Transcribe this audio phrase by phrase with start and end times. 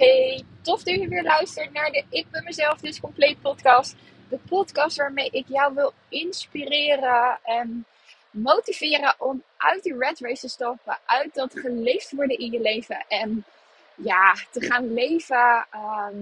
[0.00, 3.96] Hey, tof dat je weer luistert naar de Ik ben mezelf dus compleet podcast.
[4.28, 7.86] De podcast waarmee ik jou wil inspireren en
[8.30, 13.04] motiveren om uit die red race te stappen, uit dat geleefd worden in je leven
[13.08, 13.44] en
[13.94, 16.16] ja, te gaan leven ehm,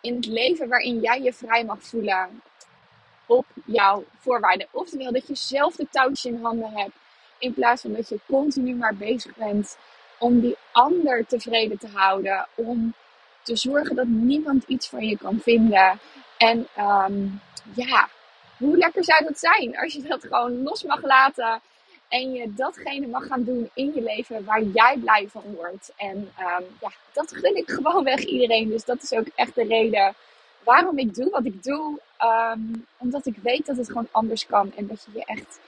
[0.00, 2.42] in het leven waarin jij je vrij mag voelen
[3.26, 4.68] op jouw voorwaarden.
[4.70, 6.94] Oftewel dat je zelf de touwtjes in handen hebt
[7.38, 9.76] in plaats van dat je continu maar bezig bent
[10.20, 12.46] om die ander tevreden te houden.
[12.54, 12.94] Om
[13.42, 15.98] te zorgen dat niemand iets van je kan vinden.
[16.36, 17.40] En um,
[17.74, 18.08] ja,
[18.58, 21.60] hoe lekker zou dat zijn als je dat gewoon los mag laten.
[22.08, 25.92] En je datgene mag gaan doen in je leven waar jij blij van wordt.
[25.96, 28.68] En um, ja, dat gun ik gewoon weg iedereen.
[28.68, 30.14] Dus dat is ook echt de reden
[30.64, 32.00] waarom ik doe wat ik doe.
[32.52, 34.72] Um, omdat ik weet dat het gewoon anders kan.
[34.76, 35.58] En dat je je echt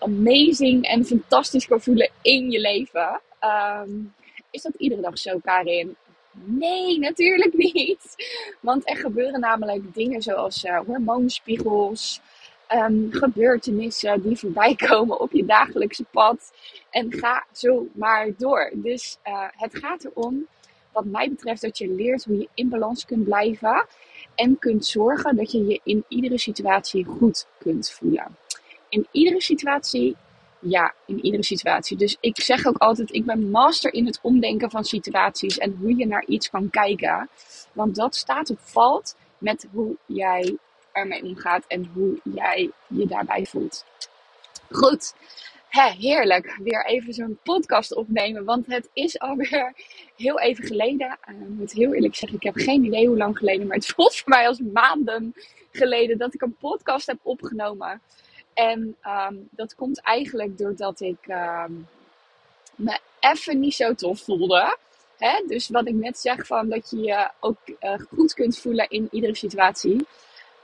[0.00, 3.20] amazing en fantastisch kan voelen in je leven.
[3.84, 4.14] Um,
[4.50, 5.96] is dat iedere dag zo, Karin?
[6.32, 8.14] Nee, natuurlijk niet.
[8.60, 12.20] Want er gebeuren namelijk dingen zoals uh, hormoonspiegels,
[12.72, 16.52] um, gebeurtenissen die voorbij komen op je dagelijkse pad.
[16.90, 18.70] En ga zo maar door.
[18.74, 20.46] Dus uh, het gaat erom,
[20.92, 23.86] wat mij betreft, dat je leert hoe je in balans kunt blijven.
[24.34, 28.36] En kunt zorgen dat je je in iedere situatie goed kunt voelen
[28.90, 30.16] in iedere situatie?
[30.58, 31.96] Ja, in iedere situatie.
[31.96, 35.96] Dus ik zeg ook altijd, ik ben master in het omdenken van situaties en hoe
[35.96, 37.28] je naar iets kan kijken.
[37.72, 40.56] Want dat staat of valt met hoe jij
[40.92, 43.84] ermee omgaat en hoe jij je daarbij voelt.
[44.70, 45.14] Goed,
[45.70, 46.58] heerlijk.
[46.62, 48.44] Weer even zo'n podcast opnemen.
[48.44, 49.72] Want het is alweer
[50.16, 51.18] heel even geleden.
[51.28, 53.66] Uh, ik moet heel eerlijk zeggen, ik heb geen idee hoe lang geleden.
[53.66, 55.34] Maar het voelt voor mij als maanden
[55.72, 58.00] geleden dat ik een podcast heb opgenomen.
[58.54, 61.88] En um, dat komt eigenlijk doordat ik um,
[62.74, 64.76] me even niet zo tof voelde.
[65.18, 65.44] Hè?
[65.46, 69.08] Dus wat ik net zeg van dat je je ook uh, goed kunt voelen in
[69.10, 70.06] iedere situatie.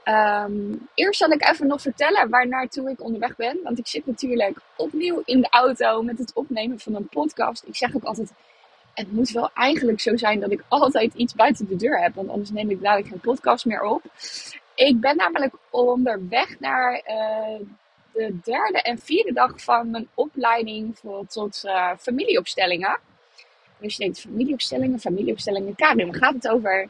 [0.05, 3.59] Um, eerst zal ik even nog vertellen waar naartoe ik onderweg ben.
[3.63, 7.63] Want ik zit natuurlijk opnieuw in de auto met het opnemen van een podcast.
[7.67, 8.31] Ik zeg ook altijd,
[8.93, 12.15] het moet wel eigenlijk zo zijn dat ik altijd iets buiten de deur heb.
[12.15, 14.01] Want anders neem ik dadelijk geen podcast meer op.
[14.77, 17.67] Ik ben namelijk onderweg naar uh,
[18.13, 22.99] de derde en vierde dag van mijn opleiding voor, tot uh, familieopstellingen.
[23.79, 26.89] Dus je denkt, familieopstellingen, familieopstellingen, Karin, waar gaat het over?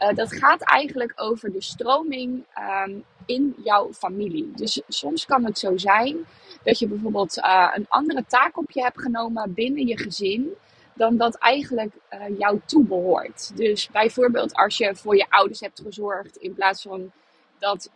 [0.00, 2.44] Uh, dat gaat eigenlijk over de stroming
[2.86, 4.52] um, in jouw familie.
[4.54, 6.16] Dus soms kan het zo zijn
[6.62, 7.36] dat je bijvoorbeeld
[7.74, 10.54] een andere taak op je hebt genomen binnen je gezin
[10.94, 13.56] dan dat eigenlijk uh, jou toebehoort.
[13.56, 17.12] Dus bijvoorbeeld als je voor je ouders hebt gezorgd in plaats van
[17.60, 17.90] dat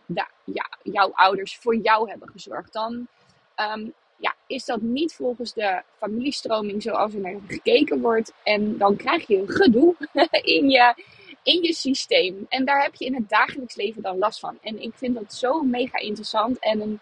[0.45, 2.73] ja, jouw ouders voor jou hebben gezorgd.
[2.73, 3.07] Dan
[3.55, 8.33] um, ja, is dat niet volgens de familiestroming zoals er naar gekeken wordt.
[8.43, 9.95] En dan krijg je gedoe
[10.57, 10.95] in je,
[11.43, 12.45] in je systeem.
[12.49, 14.57] En daar heb je in het dagelijks leven dan last van.
[14.61, 16.99] En ik vind dat zo mega interessant en een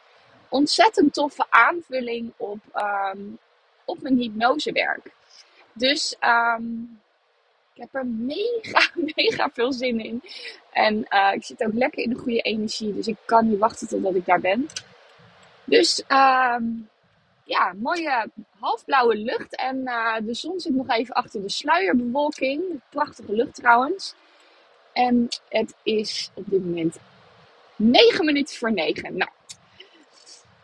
[0.49, 2.59] ontzettend toffe aanvulling op,
[3.13, 3.37] um,
[3.85, 5.11] op mijn hypnosewerk.
[5.73, 6.87] Dus ik
[7.81, 10.23] heb er mega, mega veel zin in.
[10.71, 12.93] En uh, ik zit ook lekker in de goede energie.
[12.93, 14.67] Dus ik kan niet wachten totdat ik daar ben.
[15.63, 16.89] Dus um,
[17.43, 19.55] ja, mooie halfblauwe lucht.
[19.55, 22.61] En uh, de zon zit nog even achter de sluierbewolking.
[22.89, 24.15] Prachtige lucht trouwens.
[24.93, 26.97] En het is op dit moment
[27.75, 29.17] 9 minuten voor 9.
[29.17, 29.31] Nou,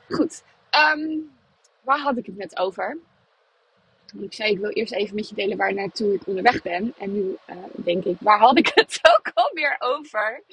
[0.09, 0.43] goed.
[0.95, 1.31] Um,
[1.81, 2.97] waar had ik het net over?
[4.19, 6.93] Ik zei, ik wil eerst even met je delen waar naartoe ik onderweg ben.
[6.97, 10.43] En nu uh, denk ik, waar had ik het ook alweer over?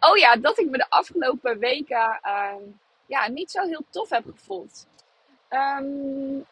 [0.00, 2.54] Oh ja, dat ik me de afgelopen weken uh,
[3.06, 4.86] ja, niet zo heel tof heb gevoeld.
[5.50, 6.44] Um,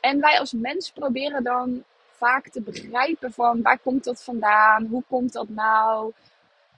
[0.00, 1.84] en wij als mens proberen dan
[2.16, 4.86] vaak te begrijpen van waar komt dat vandaan?
[4.86, 6.12] Hoe komt dat nou?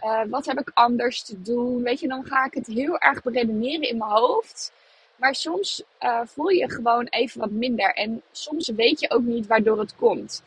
[0.04, 1.82] Uh, wat heb ik anders te doen?
[1.82, 4.72] Weet je, dan ga ik het heel erg beredeneren in mijn hoofd.
[5.18, 7.94] Maar soms uh, voel je gewoon even wat minder.
[7.94, 10.42] En soms weet je ook niet waardoor het komt.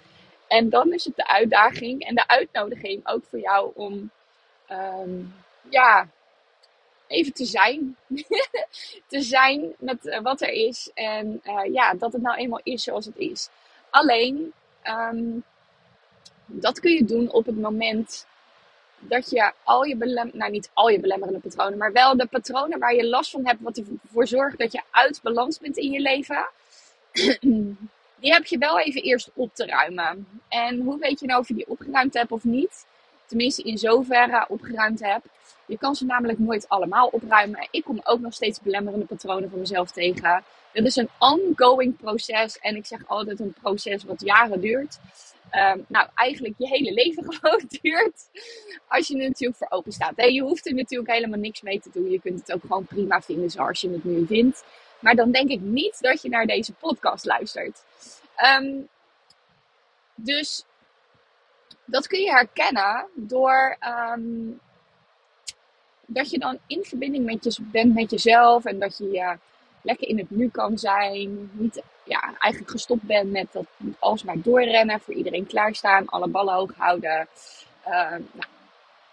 [0.47, 4.11] En dan is het de uitdaging en de uitnodiging ook voor jou om
[4.71, 5.33] um,
[5.69, 6.07] ja,
[7.07, 7.95] even te zijn.
[9.07, 10.91] te zijn met uh, wat er is.
[10.93, 13.49] En uh, ja, dat het nou eenmaal is zoals het is.
[13.89, 14.53] Alleen,
[14.83, 15.43] um,
[16.45, 18.27] dat kun je doen op het moment
[19.01, 22.79] dat je al je belem nou niet al je belemmerende patronen, maar wel de patronen
[22.79, 25.99] waar je last van hebt, wat ervoor zorgt dat je uit balans bent in je
[25.99, 26.49] leven,
[28.21, 30.27] die heb je wel even eerst op te ruimen.
[30.47, 32.85] En hoe weet je nou of je die opgeruimd hebt of niet?
[33.25, 35.25] Tenminste, in zoverre opgeruimd hebt.
[35.65, 37.67] Je kan ze namelijk nooit allemaal opruimen.
[37.71, 40.43] Ik kom ook nog steeds belemmerende patronen van mezelf tegen.
[40.71, 44.99] Het is een ongoing proces en ik zeg altijd een proces wat jaren duurt.
[45.51, 48.29] Ehm, nou, eigenlijk je hele leven gewoon duurt.
[48.87, 50.13] Als je er natuurlijk voor open staat.
[50.15, 52.09] Je hoeft er natuurlijk helemaal niks mee te doen.
[52.09, 54.63] Je kunt het ook gewoon prima vinden zoals je het nu vindt.
[54.99, 57.83] Maar dan denk ik niet dat je naar deze podcast luistert.
[58.35, 58.81] Ehm,
[60.15, 60.65] dus
[61.85, 64.21] dat kun je herkennen door ehm,
[66.05, 67.39] dat je dan in verbinding
[67.71, 69.37] bent met jezelf en dat je
[69.81, 71.49] lekker in het nu kan zijn.
[71.53, 71.81] Niet
[72.11, 73.65] ja, eigenlijk gestopt bent met dat
[73.99, 77.27] alsmaar doorrennen, voor iedereen klaarstaan, alle ballen hoog houden.
[77.87, 78.49] Uh, nou,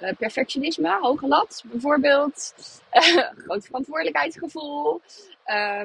[0.00, 2.55] uh, perfectionisme, hoge lat bijvoorbeeld.
[3.45, 5.00] groot verantwoordelijkheidsgevoel.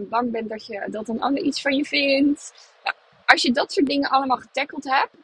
[0.01, 2.71] bang bent dat, je, dat een ander iets van je vindt.
[3.25, 5.15] Als je dat soort dingen allemaal getackeld hebt,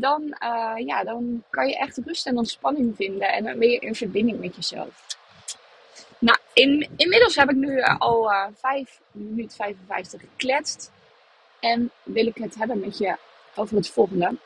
[0.00, 0.36] dan,
[0.76, 3.32] ja, dan kan je echt rust en ontspanning vinden.
[3.32, 5.16] En dan ben je in verbinding met jezelf.
[6.18, 10.92] Nou, in, inmiddels heb ik nu uh, al 5 minuten 55 gekletst.
[11.60, 13.16] En wil ik het hebben met je
[13.54, 14.36] over het volgende.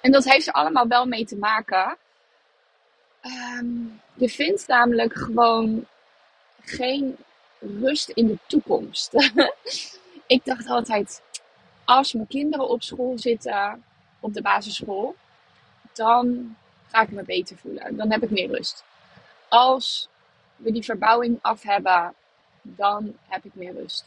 [0.00, 1.96] En dat heeft er allemaal wel mee te maken.
[3.58, 5.86] Um, je vindt namelijk gewoon
[6.64, 7.16] geen
[7.58, 9.12] rust in de toekomst.
[10.26, 11.22] ik dacht altijd,
[11.84, 13.84] als mijn kinderen op school zitten,
[14.20, 15.14] op de basisschool,
[15.92, 16.56] dan
[16.90, 17.96] ga ik me beter voelen.
[17.96, 18.84] Dan heb ik meer rust.
[19.48, 20.08] Als
[20.56, 22.14] we die verbouwing af hebben,
[22.62, 24.04] dan heb ik meer rust.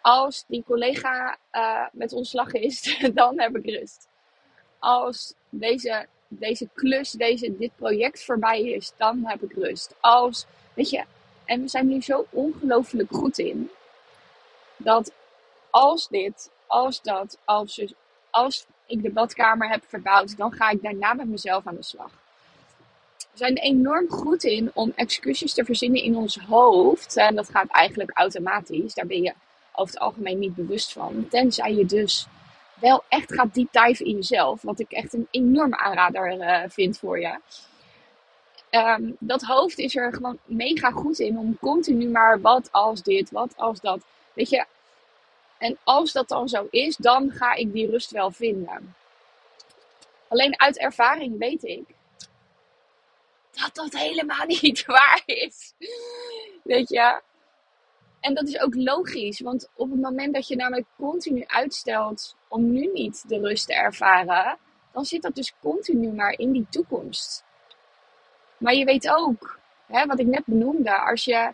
[0.00, 4.08] Als die collega uh, met ontslag is, dan heb ik rust.
[4.78, 9.94] Als deze, deze klus, deze, dit project voorbij is, dan heb ik rust.
[10.00, 11.04] Als, weet je,
[11.44, 13.70] en we zijn nu zo ongelooflijk goed in
[14.76, 15.12] dat
[15.70, 17.94] als dit, als dat, als,
[18.30, 22.10] als ik de badkamer heb verbouwd, dan ga ik daarna met mezelf aan de slag.
[23.36, 27.16] We zijn enorm goed in om excuses te verzinnen in ons hoofd.
[27.16, 28.94] En dat gaat eigenlijk automatisch.
[28.94, 29.34] Daar ben je
[29.72, 31.28] over het algemeen niet bewust van.
[31.28, 32.26] Tenzij je dus
[32.80, 34.62] wel echt gaat deep dive in jezelf.
[34.62, 37.38] Wat ik echt een enorme aanrader uh, vind voor je.
[38.70, 43.30] Um, dat hoofd is er gewoon mega goed in om continu maar wat als dit,
[43.30, 44.00] wat als dat.
[44.32, 44.64] Weet je,
[45.58, 48.94] en als dat dan zo is, dan ga ik die rust wel vinden.
[50.28, 51.95] Alleen uit ervaring weet ik
[53.60, 55.74] dat dat helemaal niet waar is.
[56.62, 57.20] Weet je?
[58.20, 62.72] En dat is ook logisch, want op het moment dat je namelijk continu uitstelt om
[62.72, 64.58] nu niet de rust te ervaren,
[64.92, 67.44] dan zit dat dus continu maar in die toekomst.
[68.58, 71.52] Maar je weet ook, hè, wat ik net benoemde, als je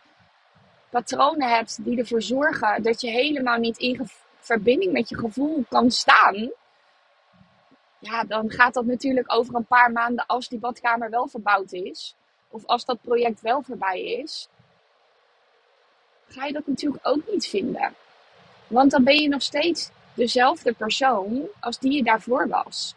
[0.90, 4.08] patronen hebt die ervoor zorgen dat je helemaal niet in
[4.38, 6.50] verbinding met je gevoel kan staan.
[8.02, 12.14] Ja, dan gaat dat natuurlijk over een paar maanden als die badkamer wel verbouwd is.
[12.48, 14.48] Of als dat project wel voorbij is.
[16.28, 17.94] Ga je dat natuurlijk ook niet vinden.
[18.66, 22.94] Want dan ben je nog steeds dezelfde persoon als die je daarvoor was.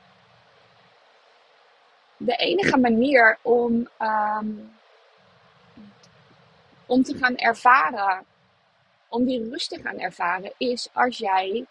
[2.17, 4.75] De enige manier om um,
[6.85, 8.25] om te gaan ervaren,
[9.07, 11.65] om die rust te gaan ervaren, is als jij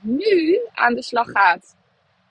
[0.00, 1.76] nu aan de slag gaat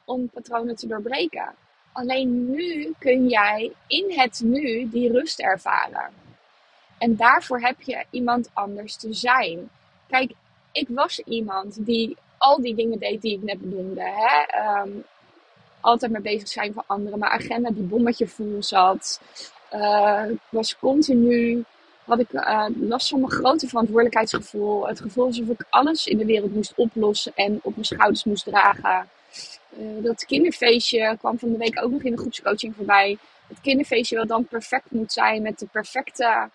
[0.06, 1.56] om patronen te doorbreken.
[1.92, 6.10] Alleen nu kun jij in het nu die rust ervaren.
[6.98, 9.70] En daarvoor heb je iemand anders te zijn.
[10.08, 10.32] Kijk,
[10.72, 14.02] ik was iemand die al die dingen deed die ik net benoemde.
[14.02, 14.60] Hè?
[14.82, 15.04] Um,
[15.80, 17.20] altijd mee bezig zijn voor anderen.
[17.20, 19.22] Mijn agenda die bommetje vol zat.
[19.74, 21.66] Uh, ik was continu
[22.06, 24.88] had ik uh, last van mijn grote verantwoordelijkheidsgevoel.
[24.88, 28.46] Het gevoel alsof ik alles in de wereld moest oplossen en op mijn schouders moest
[28.46, 29.10] dragen.
[29.78, 33.18] Uh, dat kinderfeestje kwam van de week ook nog in de groepscoaching voorbij.
[33.48, 36.50] Het kinderfeestje wat dan perfect moet zijn met de perfecte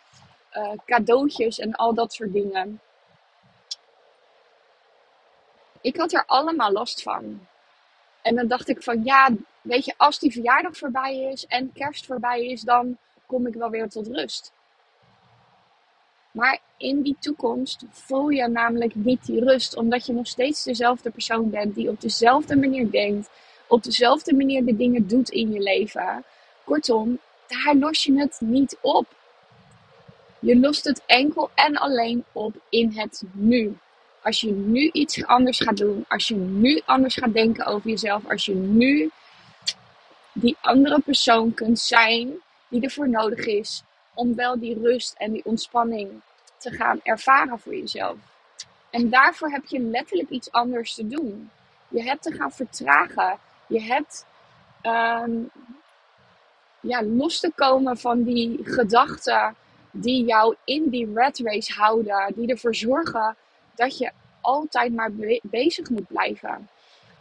[0.57, 2.81] uh, cadeautjes en al dat soort dingen.
[5.81, 7.47] Ik had er allemaal last van.
[8.23, 9.29] En dan dacht ik van ja,
[9.62, 13.71] weet je, als die verjaardag voorbij is en kerst voorbij is, dan kom ik wel
[13.71, 14.53] weer tot rust.
[16.31, 21.11] Maar in die toekomst voel je namelijk niet die rust, omdat je nog steeds dezelfde
[21.11, 23.31] persoon bent die op dezelfde manier denkt,
[23.67, 26.25] op dezelfde manier de dingen doet in je leven.
[26.65, 29.07] Kortom, daar los je het niet op.
[30.39, 33.77] Je lost het enkel en alleen op in het nu.
[34.23, 38.31] Als je nu iets anders gaat doen, als je nu anders gaat denken over jezelf,
[38.31, 39.11] als je nu
[40.33, 42.33] die andere persoon kunt zijn
[42.69, 43.83] die ervoor nodig is
[44.14, 46.21] om wel die rust en die ontspanning
[46.57, 48.17] te gaan ervaren voor jezelf.
[48.90, 51.50] En daarvoor heb je letterlijk iets anders te doen.
[51.88, 53.38] Je hebt te gaan vertragen.
[53.67, 54.26] Je hebt
[54.83, 55.50] um,
[56.81, 59.55] ja, los te komen van die gedachten
[59.90, 62.33] die jou in die rat race houden.
[62.35, 63.37] Die ervoor zorgen
[63.75, 65.11] dat je altijd maar
[65.43, 66.69] bezig moet blijven.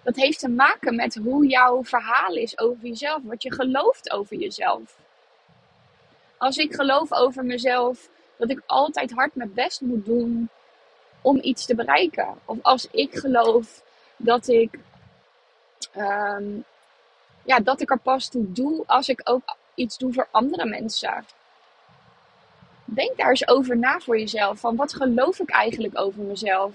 [0.03, 4.37] Dat heeft te maken met hoe jouw verhaal is over jezelf, wat je gelooft over
[4.37, 4.97] jezelf.
[6.39, 10.49] Als ik geloof over mezelf dat ik altijd hard mijn best moet doen
[11.21, 12.27] om iets te bereiken.
[12.45, 13.83] Of als ik geloof
[14.17, 14.79] dat ik,
[15.91, 16.45] ehm,
[17.43, 19.41] ja, dat ik er pas toe doe als ik ook
[19.75, 21.25] iets doe voor andere mensen.
[22.85, 24.59] Denk daar eens over na voor jezelf.
[24.59, 26.73] Van wat geloof ik eigenlijk over mezelf?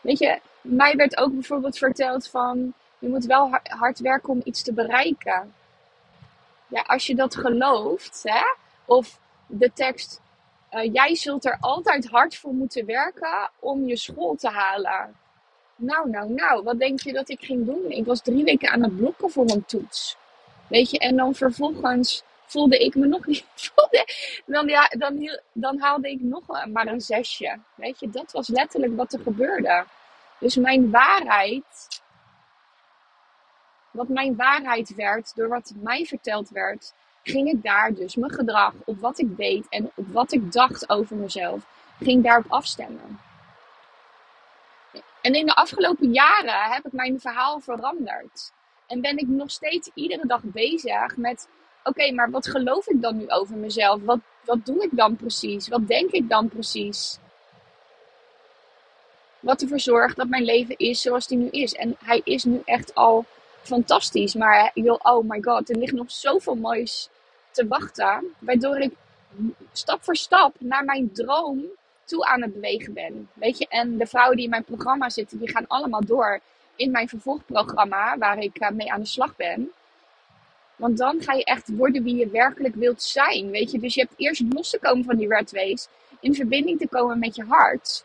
[0.00, 4.62] Weet je, mij werd ook bijvoorbeeld verteld van je moet wel hard werken om iets
[4.62, 5.54] te bereiken.
[6.66, 8.42] Ja, als je dat gelooft, hè,
[8.84, 10.20] of de tekst,
[10.70, 15.14] uh, jij zult er altijd hard voor moeten werken om je school te halen.
[15.76, 17.90] Nou, nou, nou, wat denk je dat ik ging doen?
[17.90, 20.16] Ik was drie weken aan het blokken voor een toets.
[20.68, 23.44] Weet je, en dan vervolgens voelde ik me nog niet.
[24.46, 26.42] Dan, ja, dan, dan haalde ik nog
[26.72, 27.58] maar een zesje.
[27.74, 29.84] Weet je, dat was letterlijk wat er gebeurde.
[30.38, 31.64] Dus mijn waarheid,
[33.96, 38.74] wat mijn waarheid werd, door wat mij verteld werd, ging ik daar dus mijn gedrag,
[38.84, 41.66] op wat ik deed en op wat ik dacht over mezelf,
[42.00, 43.20] ging daarop afstemmen.
[45.22, 48.52] En in de afgelopen jaren heb ik mijn verhaal veranderd.
[48.86, 51.48] En ben ik nog steeds iedere dag bezig met:
[51.84, 54.02] oké, maar wat geloof ik dan nu over mezelf?
[54.02, 55.68] Wat, wat doe ik dan precies?
[55.68, 57.18] Wat denk ik dan precies?
[59.40, 61.74] Wat ervoor zorgt dat mijn leven is zoals die nu is.
[61.74, 63.24] En hij is nu echt al
[63.66, 64.34] fantastisch.
[64.34, 67.08] Maar joh, oh my god, er ligt nog zoveel moois
[67.50, 68.24] te wachten.
[68.38, 68.92] Waardoor ik
[69.72, 71.64] stap voor stap naar mijn droom
[72.04, 73.28] toe aan het bewegen ben.
[73.32, 76.40] Weet je, en de vrouwen die in mijn programma zitten, die gaan allemaal door
[76.76, 79.70] in mijn vervolgprogramma, waar ik eh, mee aan de slag ben.
[80.76, 83.50] Want dan ga je echt worden wie je werkelijk wilt zijn.
[83.50, 85.88] Weet je, dus je hebt eerst los te komen van die red
[86.20, 88.04] in verbinding te komen met je hart.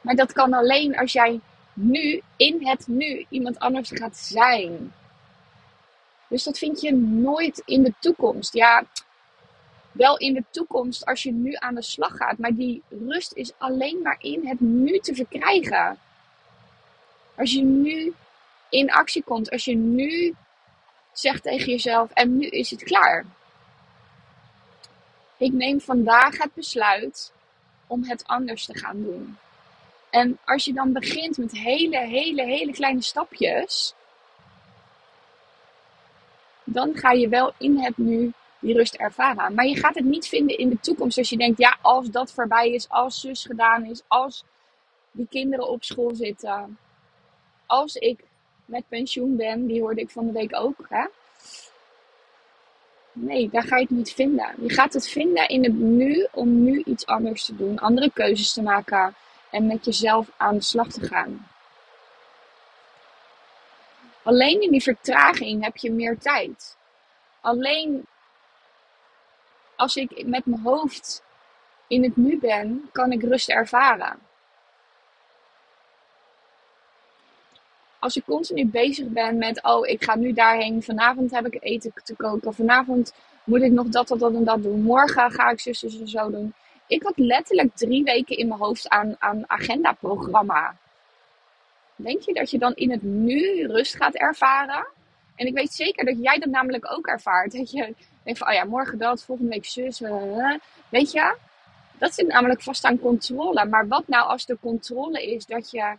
[0.00, 1.40] Maar dat kan alleen als jij
[1.74, 4.92] nu, in het nu, iemand anders gaat zijn.
[6.28, 8.52] Dus dat vind je nooit in de toekomst.
[8.52, 8.84] Ja,
[9.92, 12.38] wel in de toekomst als je nu aan de slag gaat.
[12.38, 15.98] Maar die rust is alleen maar in het nu te verkrijgen.
[17.36, 18.14] Als je nu
[18.68, 20.34] in actie komt, als je nu
[21.12, 23.24] zegt tegen jezelf: en nu is het klaar.
[25.36, 27.32] Ik neem vandaag het besluit
[27.86, 29.36] om het anders te gaan doen.
[30.14, 33.94] En als je dan begint met hele, hele, hele kleine stapjes,
[36.64, 39.54] dan ga je wel in het nu die rust ervaren.
[39.54, 42.32] Maar je gaat het niet vinden in de toekomst als je denkt, ja, als dat
[42.32, 44.44] voorbij is, als zus gedaan is, als
[45.10, 46.78] die kinderen op school zitten,
[47.66, 48.24] als ik
[48.64, 51.06] met pensioen ben, die hoorde ik van de week ook, hè?
[53.12, 54.54] Nee, daar ga je het niet vinden.
[54.60, 58.52] Je gaat het vinden in het nu om nu iets anders te doen, andere keuzes
[58.52, 59.14] te maken
[59.54, 61.48] en met jezelf aan de slag te gaan.
[64.22, 66.76] Alleen in die vertraging heb je meer tijd.
[67.40, 68.06] Alleen
[69.76, 71.22] als ik met mijn hoofd
[71.86, 74.18] in het nu ben, kan ik rust ervaren.
[77.98, 81.92] Als ik continu bezig ben met, oh, ik ga nu daarheen, vanavond heb ik eten
[82.04, 85.60] te koken, vanavond moet ik nog dat, dat, dat en dat doen, morgen ga ik
[85.60, 86.54] zus, zus en zo doen.
[86.86, 90.76] Ik had letterlijk drie weken in mijn hoofd aan, aan agenda-programma.
[91.96, 94.86] Denk je dat je dan in het nu rust gaat ervaren?
[95.34, 97.52] En ik weet zeker dat jij dat namelijk ook ervaart.
[97.58, 100.00] Dat je denkt van, oh ja, morgen dat, volgende week zus.
[100.00, 100.54] Uh,
[100.88, 101.36] weet je?
[101.98, 103.64] Dat zit namelijk vast aan controle.
[103.64, 105.96] Maar wat nou als de controle is dat je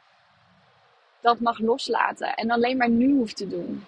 [1.21, 3.85] dat mag loslaten en alleen maar nu hoeft te doen?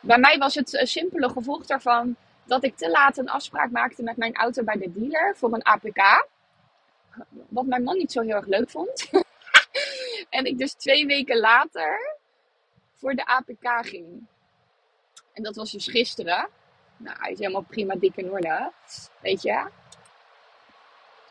[0.00, 4.16] Bij mij was het simpele gevolg daarvan dat ik te laat een afspraak maakte met
[4.16, 6.28] mijn auto bij de dealer voor een APK.
[7.48, 9.10] Wat mijn man niet zo heel erg leuk vond.
[10.30, 12.16] en ik dus twee weken later
[12.94, 14.26] voor de APK ging.
[15.32, 16.48] En dat was dus gisteren.
[16.96, 18.72] Nou, hij is helemaal prima dik in orde.
[19.20, 19.68] Weet je.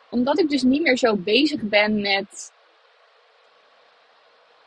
[0.10, 2.52] Omdat ik dus niet meer zo bezig ben met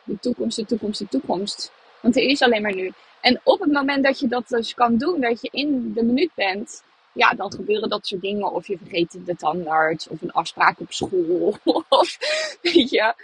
[0.05, 1.73] de toekomst, de toekomst, de toekomst.
[2.01, 2.93] Want er is alleen maar nu.
[3.27, 6.31] En op het moment dat je dat dus kan doen, dat je in de minuut
[6.35, 8.53] bent, ja, dan gebeuren dat soort dingen.
[8.53, 11.57] Of je vergeet de tandarts, of een afspraak op school.
[11.89, 12.19] Of,
[12.63, 13.15] weet je.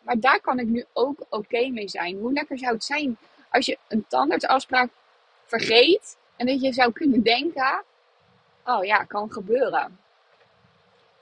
[0.00, 2.18] Maar daar kan ik nu ook oké mee zijn.
[2.18, 3.16] Hoe lekker zou het zijn
[3.50, 4.90] als je een tandartsafspraak
[5.44, 7.84] vergeet en dat je zou kunnen denken:
[8.64, 9.98] oh ja, kan gebeuren.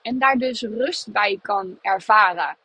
[0.02, 2.56] En daar dus rust bij kan ervaren.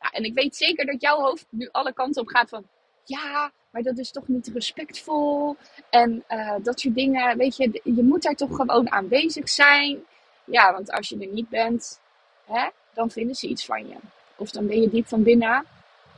[0.00, 2.66] Ja, en ik weet zeker dat jouw hoofd nu alle kanten op gaat van:
[3.04, 5.56] ja, maar dat is toch niet respectvol.
[5.90, 9.98] En uh, dat soort dingen, weet je, je moet daar toch gewoon aanwezig zijn.
[10.44, 12.00] Ja, want als je er niet bent,
[12.44, 13.96] hè, dan vinden ze iets van je.
[14.36, 15.64] Of dan ben je diep van binnen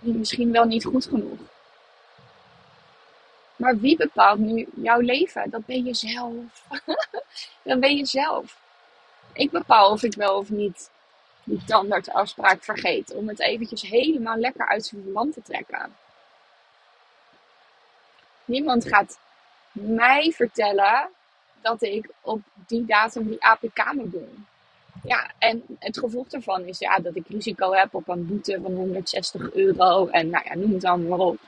[0.00, 1.38] misschien wel niet goed genoeg.
[3.56, 5.50] Maar wie bepaalt nu jouw leven?
[5.50, 6.66] Dat ben je zelf.
[7.64, 8.60] dat ben je zelf.
[9.32, 10.90] Ik bepaal of ik wel of niet
[11.44, 13.14] die tandartsafspraak vergeet.
[13.14, 15.92] Om het eventjes helemaal lekker uit zijn verband te trekken.
[18.50, 19.18] Niemand gaat
[19.72, 21.08] mij vertellen
[21.60, 24.46] dat ik op die datum die APK moet doen.
[25.02, 28.74] Ja, en het gevolg daarvan is ja, dat ik risico heb op een boete van
[28.74, 30.06] 160 euro.
[30.06, 31.38] En nou ja, noem het allemaal maar op.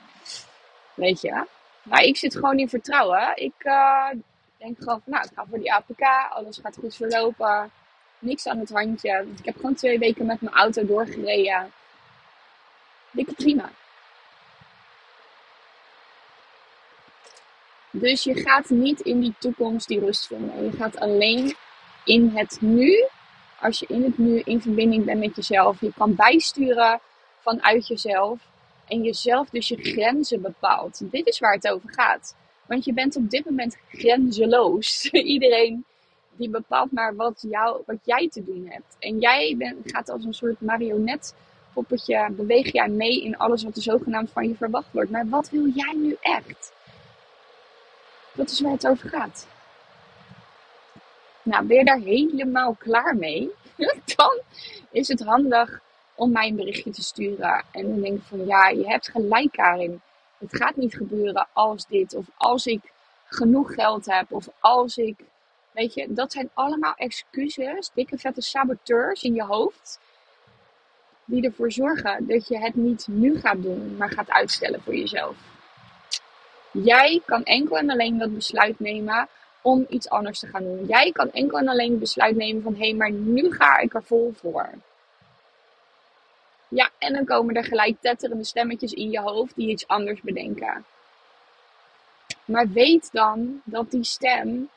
[0.93, 1.45] Weet je.
[1.81, 3.31] Maar ik zit gewoon in vertrouwen.
[3.35, 4.09] Ik uh,
[4.57, 6.01] denk gewoon van, nou, ik ga voor die APK.
[6.29, 7.71] Alles gaat goed verlopen.
[8.19, 9.27] Niks aan het handje.
[9.37, 11.71] Ik heb gewoon twee weken met mijn auto doorgereden.
[13.11, 13.69] Dikke prima.
[17.95, 20.63] Dus je gaat niet in die toekomst die rust vinden.
[20.63, 21.55] Je gaat alleen
[22.05, 23.07] in het nu.
[23.59, 25.81] Als je in het nu in verbinding bent met jezelf.
[25.81, 26.99] Je kan bijsturen
[27.39, 28.39] vanuit jezelf.
[28.87, 31.11] En jezelf dus je grenzen bepaalt.
[31.11, 32.35] Dit is waar het over gaat.
[32.65, 35.09] Want je bent op dit moment grenzeloos.
[35.35, 35.85] Iedereen
[36.35, 38.95] die bepaalt maar wat, jou, wat jij te doen hebt.
[38.99, 41.35] En jij bent, gaat als een soort marionet
[41.73, 45.11] poppetje, beweeg jij mee in alles wat er zogenaamd van je verwacht wordt.
[45.11, 46.71] Maar wat wil jij nu echt?
[48.33, 49.47] Dat is waar het over gaat.
[51.43, 53.51] Nou, ben je daar helemaal klaar mee?
[54.15, 54.41] Dan
[54.91, 55.81] is het handig
[56.15, 57.65] om mij een berichtje te sturen.
[57.71, 60.01] En dan denk ik van ja, je hebt gelijk Karin.
[60.37, 62.15] Het gaat niet gebeuren als dit.
[62.15, 62.91] Of als ik
[63.25, 64.31] genoeg geld heb.
[64.31, 65.15] Of als ik.
[65.71, 67.91] Weet je, dat zijn allemaal excuses.
[67.93, 69.99] Dikke vette saboteurs in je hoofd.
[71.25, 75.52] Die ervoor zorgen dat je het niet nu gaat doen, maar gaat uitstellen voor jezelf.
[76.73, 79.27] Jij kan enkel en alleen dat besluit nemen
[79.61, 80.85] om iets anders te gaan doen.
[80.85, 83.93] Jij kan enkel en alleen het besluit nemen van hé, hey, maar nu ga ik
[83.93, 84.69] er vol voor.
[86.67, 90.85] Ja, en dan komen er gelijk tetterende stemmetjes in je hoofd die iets anders bedenken.
[92.45, 94.69] Maar weet dan dat die stem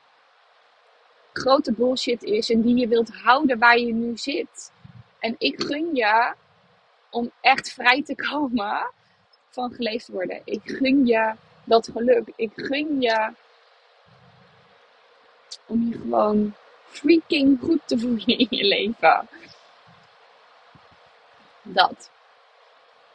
[1.33, 4.73] grote bullshit is en die je wilt houden waar je nu zit.
[5.19, 6.35] En ik gun je
[7.11, 8.91] om echt vrij te komen
[9.51, 10.41] van geleefd worden.
[10.45, 11.35] Ik gun je
[11.67, 12.33] dat geluk.
[12.37, 13.33] Ik gun je
[15.67, 16.55] om je gewoon
[16.89, 19.29] freaking goed te voelen in je leven.
[21.63, 22.11] Dat.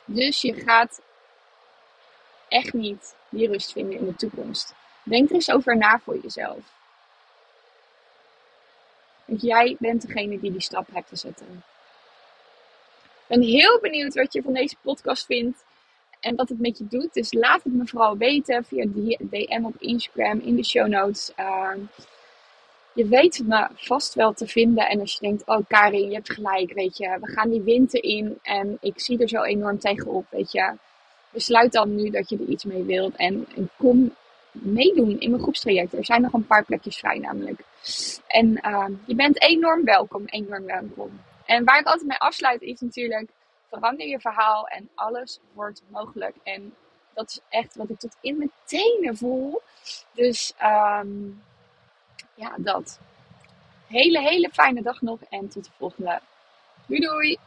[0.06, 1.02] Dus je gaat
[2.48, 4.74] echt niet die rust vinden in de toekomst.
[5.04, 6.80] Denk er eens over na voor jezelf.
[9.26, 11.64] Want jij bent degene die die stap hebt te zetten.
[13.04, 15.64] Ik ben heel benieuwd wat je van deze podcast vindt
[16.22, 17.14] en wat het met je doet.
[17.14, 18.86] Dus laat het me vooral weten via
[19.20, 21.32] DM op Instagram in de show notes.
[21.40, 21.72] Uh,
[22.94, 24.90] je weet me vast wel te vinden.
[24.90, 27.18] En als je denkt, oh Karin, je hebt gelijk, weet je.
[27.22, 30.74] We gaan die winter in en ik zie er zo enorm tegenop, weet je.
[31.32, 33.16] Besluit dan nu dat je er iets mee wilt.
[33.16, 34.16] En, kom
[34.52, 35.94] meedoen in mijn groepstraject.
[35.94, 37.60] Er zijn nog een paar plekjes vrij namelijk.
[38.28, 41.22] En uh, je bent enorm welkom, enorm welkom.
[41.46, 43.30] En waar ik altijd mee afsluit is natuurlijk,
[43.72, 46.36] verander je verhaal en alles wordt mogelijk.
[46.44, 46.76] En
[47.14, 49.62] dat is echt wat ik tot in mijn tenen voel.
[50.12, 51.44] Dus um,
[52.34, 53.00] ja, dat.
[53.88, 56.22] Hele, hele fijne dag nog en tot de volgende.
[56.86, 57.38] Doei doei!